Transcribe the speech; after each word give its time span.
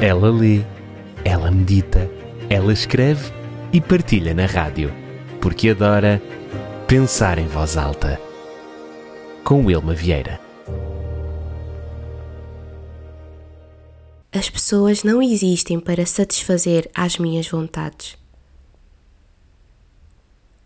Ela 0.00 0.30
lê, 0.30 0.64
ela 1.24 1.50
medita, 1.50 2.08
ela 2.48 2.72
escreve 2.72 3.32
e 3.72 3.80
partilha 3.80 4.32
na 4.32 4.46
rádio, 4.46 4.94
porque 5.40 5.70
adora 5.70 6.22
pensar 6.86 7.36
em 7.36 7.48
voz 7.48 7.76
alta. 7.76 8.20
Com 9.42 9.64
Wilma 9.64 9.94
Vieira. 9.94 10.40
As 14.30 14.48
pessoas 14.48 15.02
não 15.02 15.20
existem 15.20 15.80
para 15.80 16.06
satisfazer 16.06 16.88
as 16.94 17.18
minhas 17.18 17.48
vontades. 17.48 18.16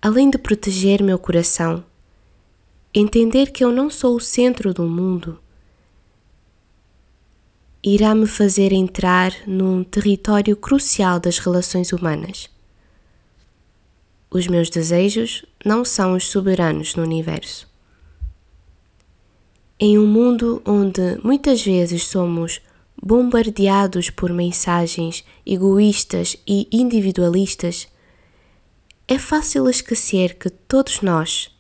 Além 0.03 0.29
de 0.29 0.37
proteger 0.37 1.03
meu 1.03 1.19
coração, 1.19 1.83
entender 2.93 3.51
que 3.51 3.65
eu 3.65 3.73
não 3.73 3.89
sou 3.89 4.15
o 4.15 4.21
centro 4.21 4.75
do 4.75 4.83
mundo 4.83 5.41
irá 7.85 8.15
me 8.15 8.27
fazer 8.27 8.73
entrar 8.73 9.35
num 9.47 9.83
território 9.83 10.57
crucial 10.57 11.19
das 11.19 11.39
relações 11.39 11.93
humanas. 11.93 12.49
Os 14.31 14.47
meus 14.47 14.71
desejos 14.71 15.45
não 15.65 15.85
são 15.85 16.15
os 16.15 16.29
soberanos 16.29 16.95
no 16.95 17.03
universo. 17.03 17.69
Em 19.79 19.99
um 19.99 20.07
mundo 20.07 20.63
onde 20.65 21.19
muitas 21.25 21.63
vezes 21.65 22.05
somos 22.05 22.61
bombardeados 23.03 24.11
por 24.11 24.33
mensagens 24.33 25.25
egoístas 25.45 26.37
e 26.47 26.69
individualistas, 26.71 27.89
é 29.09 29.19
fácil 29.19 29.69
esquecer 29.69 30.39
que 30.39 30.49
todos 30.49 31.01
nós 31.03 31.51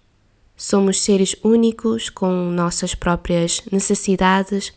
somos 0.57 1.01
seres 1.01 1.35
únicos 1.43 2.09
com 2.09 2.49
nossas 2.51 2.95
próprias 2.95 3.61
necessidades, 3.73 4.73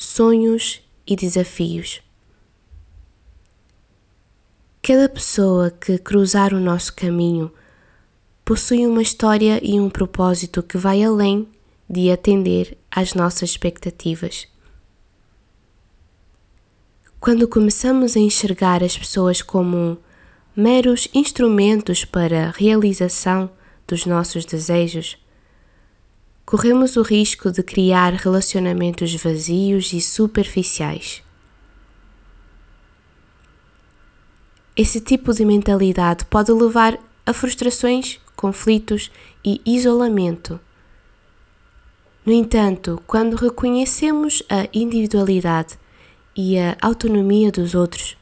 sonhos 0.00 0.80
e 1.04 1.16
desafios. 1.16 2.00
Cada 4.80 5.08
pessoa 5.08 5.72
que 5.72 5.98
cruzar 5.98 6.54
o 6.54 6.60
nosso 6.60 6.94
caminho 6.94 7.52
possui 8.44 8.86
uma 8.86 9.02
história 9.02 9.60
e 9.60 9.80
um 9.80 9.90
propósito 9.90 10.62
que 10.62 10.78
vai 10.78 11.02
além 11.02 11.48
de 11.90 12.12
atender 12.12 12.78
às 12.88 13.12
nossas 13.12 13.50
expectativas. 13.50 14.46
Quando 17.18 17.48
começamos 17.48 18.16
a 18.16 18.20
enxergar 18.20 18.84
as 18.84 18.96
pessoas 18.96 19.42
como 19.42 19.98
meros 20.54 21.08
instrumentos 21.12 22.04
para 22.04 22.46
a 22.46 22.50
realização 22.52 23.50
dos 23.84 24.06
nossos 24.06 24.44
desejos, 24.44 25.18
corremos 26.48 26.96
o 26.96 27.02
risco 27.02 27.52
de 27.52 27.62
criar 27.62 28.14
relacionamentos 28.14 29.14
vazios 29.16 29.92
e 29.92 30.00
superficiais. 30.00 31.22
Esse 34.74 34.98
tipo 34.98 35.34
de 35.34 35.44
mentalidade 35.44 36.24
pode 36.24 36.50
levar 36.50 36.98
a 37.26 37.34
frustrações, 37.34 38.18
conflitos 38.34 39.10
e 39.44 39.60
isolamento. 39.66 40.58
No 42.24 42.32
entanto, 42.32 42.98
quando 43.06 43.36
reconhecemos 43.36 44.42
a 44.48 44.66
individualidade 44.72 45.78
e 46.34 46.58
a 46.58 46.78
autonomia 46.80 47.52
dos 47.52 47.74
outros, 47.74 48.16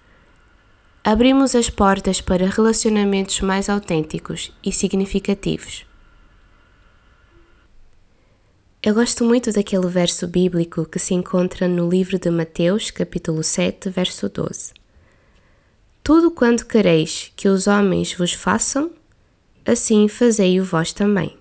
abrimos 1.04 1.54
as 1.54 1.70
portas 1.70 2.20
para 2.20 2.48
relacionamentos 2.48 3.40
mais 3.40 3.68
autênticos 3.68 4.52
e 4.64 4.72
significativos. 4.72 5.86
Eu 8.86 8.94
gosto 8.94 9.24
muito 9.24 9.50
daquele 9.50 9.88
verso 9.88 10.28
bíblico 10.28 10.86
que 10.86 11.00
se 11.00 11.12
encontra 11.12 11.66
no 11.66 11.90
livro 11.90 12.20
de 12.20 12.30
Mateus, 12.30 12.88
capítulo 12.92 13.42
7, 13.42 13.90
verso 13.90 14.28
12. 14.28 14.74
Tudo 16.04 16.30
quanto 16.30 16.64
quereis 16.64 17.32
que 17.34 17.48
os 17.48 17.66
homens 17.66 18.14
vos 18.14 18.32
façam, 18.32 18.92
assim 19.64 20.06
fazei-o 20.06 20.64
vós 20.64 20.92
também. 20.92 21.36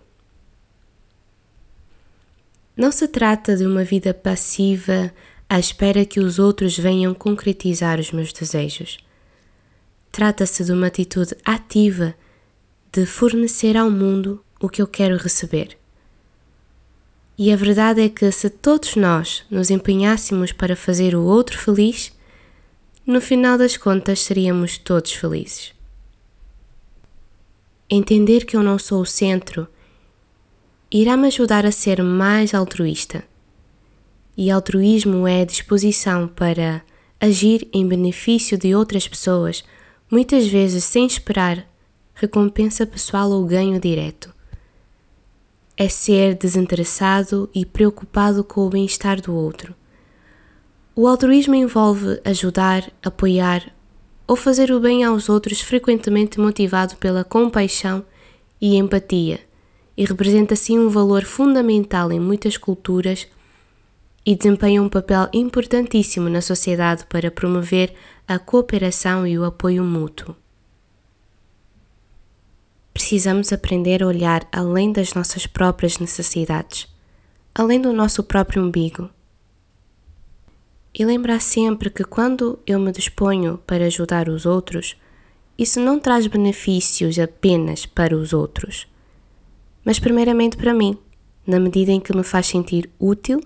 Não 2.75 2.91
se 2.91 3.07
trata 3.07 3.55
de 3.55 3.63
uma 3.63 3.83
vida 3.83 4.11
passiva 4.11 5.13
à 5.47 5.59
espera 5.59 6.03
que 6.03 6.19
os 6.19 6.39
outros 6.39 6.75
venham 6.75 7.13
concretizar 7.13 7.99
os 7.99 8.11
meus 8.11 8.33
desejos. 8.33 8.97
Trata-se 10.11 10.63
de 10.63 10.71
uma 10.71 10.87
atitude 10.87 11.37
ativa 11.45 12.15
de 12.91 13.05
fornecer 13.05 13.77
ao 13.77 13.91
mundo 13.91 14.43
o 14.59 14.67
que 14.67 14.81
eu 14.81 14.87
quero 14.87 15.15
receber. 15.15 15.77
E 17.37 17.51
a 17.51 17.55
verdade 17.55 18.01
é 18.01 18.09
que 18.09 18.31
se 18.31 18.49
todos 18.49 18.95
nós 18.95 19.43
nos 19.49 19.69
empenhássemos 19.69 20.51
para 20.51 20.75
fazer 20.75 21.15
o 21.15 21.23
outro 21.23 21.57
feliz, 21.57 22.13
no 23.05 23.19
final 23.19 23.57
das 23.57 23.75
contas 23.77 24.21
seríamos 24.21 24.77
todos 24.77 25.11
felizes. 25.11 25.73
Entender 27.89 28.45
que 28.45 28.55
eu 28.55 28.63
não 28.63 28.79
sou 28.79 29.01
o 29.01 29.05
centro 29.05 29.67
irá 30.91 31.17
me 31.17 31.27
ajudar 31.27 31.65
a 31.65 31.71
ser 31.71 32.01
mais 32.01 32.53
altruísta 32.53 33.23
e 34.37 34.51
altruísmo 34.51 35.27
é 35.27 35.41
a 35.41 35.45
disposição 35.45 36.27
para 36.27 36.81
agir 37.19 37.67
em 37.71 37.87
benefício 37.87 38.57
de 38.57 38.75
outras 38.75 39.07
pessoas, 39.07 39.63
muitas 40.11 40.45
vezes 40.47 40.83
sem 40.83 41.05
esperar 41.05 41.65
recompensa 42.13 42.85
pessoal 42.85 43.31
ou 43.31 43.45
ganho 43.45 43.79
direto. 43.79 44.34
É 45.77 45.89
ser 45.89 46.35
desinteressado 46.35 47.49
e 47.53 47.65
preocupado 47.65 48.43
com 48.43 48.61
o 48.61 48.69
bem-estar 48.69 49.21
do 49.21 49.35
outro. 49.35 49.75
O 50.95 51.05
altruísmo 51.05 51.53
envolve 51.53 52.21
ajudar, 52.23 52.89
apoiar 53.03 53.73
ou 54.25 54.37
fazer 54.37 54.71
o 54.71 54.79
bem 54.79 55.03
aos 55.03 55.27
outros, 55.27 55.59
frequentemente 55.59 56.39
motivado 56.39 56.95
pela 56.95 57.25
compaixão 57.25 58.05
e 58.61 58.77
empatia, 58.77 59.41
e 59.97 60.05
representa 60.05 60.53
assim 60.53 60.79
um 60.79 60.89
valor 60.89 61.25
fundamental 61.25 62.11
em 62.11 62.19
muitas 62.19 62.57
culturas 62.57 63.27
e 64.25 64.35
desempenha 64.35 64.81
um 64.81 64.89
papel 64.89 65.27
importantíssimo 65.33 66.29
na 66.29 66.41
sociedade 66.41 67.05
para 67.05 67.29
promover 67.29 67.93
a 68.27 68.39
cooperação 68.39 69.27
e 69.27 69.37
o 69.37 69.43
apoio 69.43 69.83
mútuo. 69.83 70.35
Precisamos 73.05 73.53
aprender 73.53 74.01
a 74.01 74.07
olhar 74.07 74.47
além 74.51 74.91
das 74.91 75.13
nossas 75.13 75.45
próprias 75.45 75.99
necessidades, 75.99 76.87
além 77.53 77.79
do 77.79 77.93
nosso 77.93 78.23
próprio 78.23 78.63
umbigo. 78.63 79.11
E 80.91 81.05
lembrar 81.05 81.39
sempre 81.39 81.91
que 81.91 82.03
quando 82.03 82.57
eu 82.65 82.79
me 82.79 82.91
disponho 82.91 83.59
para 83.59 83.85
ajudar 83.85 84.27
os 84.27 84.47
outros, 84.47 84.95
isso 85.55 85.79
não 85.79 85.99
traz 85.99 86.25
benefícios 86.25 87.19
apenas 87.19 87.85
para 87.85 88.17
os 88.17 88.33
outros, 88.33 88.87
mas 89.85 89.99
primeiramente 89.99 90.57
para 90.57 90.73
mim, 90.73 90.97
na 91.45 91.59
medida 91.59 91.91
em 91.91 91.99
que 91.99 92.15
me 92.17 92.23
faz 92.23 92.47
sentir 92.47 92.89
útil 92.99 93.39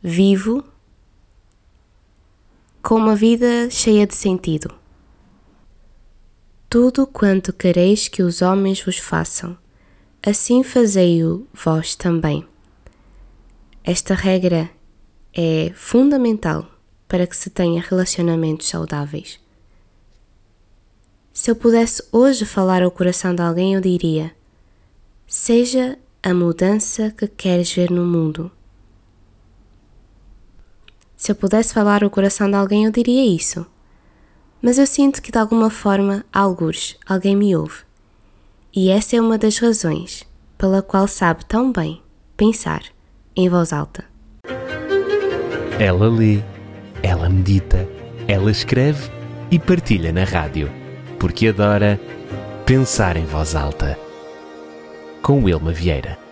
vivo 0.00 0.62
com 2.80 2.94
uma 2.94 3.16
vida 3.16 3.68
cheia 3.68 4.06
de 4.06 4.14
sentido. 4.14 4.77
Tudo 6.68 7.06
quanto 7.06 7.52
quereis 7.52 8.08
que 8.08 8.22
os 8.22 8.42
homens 8.42 8.82
vos 8.82 8.98
façam, 8.98 9.56
assim 10.24 10.62
fazei-o 10.62 11.46
vós 11.52 11.94
também. 11.94 12.46
Esta 13.82 14.14
regra 14.14 14.68
é 15.34 15.72
fundamental 15.74 16.68
para 17.06 17.26
que 17.26 17.36
se 17.36 17.48
tenha 17.48 17.80
relacionamentos 17.80 18.68
saudáveis. 18.68 19.40
Se 21.32 21.50
eu 21.50 21.56
pudesse 21.56 22.02
hoje 22.12 22.44
falar 22.44 22.82
ao 22.82 22.90
coração 22.90 23.34
de 23.34 23.40
alguém, 23.40 23.74
eu 23.74 23.80
diria: 23.80 24.34
seja 25.26 25.98
a 26.22 26.34
mudança 26.34 27.10
que 27.10 27.26
queres 27.26 27.72
ver 27.72 27.90
no 27.90 28.04
mundo 28.04 28.50
se 31.18 31.32
eu 31.32 31.36
pudesse 31.36 31.74
falar 31.74 32.04
o 32.04 32.10
coração 32.10 32.48
de 32.48 32.54
alguém, 32.54 32.84
eu 32.84 32.92
diria 32.92 33.26
isso. 33.26 33.66
Mas 34.60 34.78
eu 34.78 34.86
sinto 34.86 35.22
que 35.22 35.30
de 35.30 35.38
alguma 35.38 35.70
forma, 35.70 36.24
algures, 36.32 36.96
alguém 37.06 37.36
me 37.36 37.54
ouve. 37.54 37.82
E 38.74 38.90
essa 38.90 39.16
é 39.16 39.20
uma 39.20 39.38
das 39.38 39.58
razões 39.58 40.26
pela 40.56 40.82
qual 40.82 41.06
sabe 41.06 41.44
tão 41.44 41.72
bem 41.72 42.02
pensar 42.36 42.82
em 43.36 43.48
voz 43.48 43.72
alta. 43.72 44.04
Ela 45.78 46.08
lê, 46.08 46.40
ela 47.02 47.28
medita, 47.28 47.88
ela 48.26 48.50
escreve 48.50 49.10
e 49.50 49.58
partilha 49.58 50.12
na 50.12 50.24
rádio, 50.24 50.70
porque 51.18 51.48
adora 51.48 52.00
pensar 52.66 53.16
em 53.16 53.24
voz 53.24 53.54
alta. 53.54 53.96
Com 55.22 55.44
Wilma 55.44 55.72
Vieira. 55.72 56.27